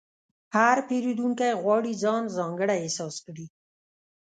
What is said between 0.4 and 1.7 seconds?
هر پیرودونکی